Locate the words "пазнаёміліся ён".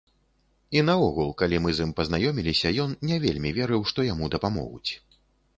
2.01-2.97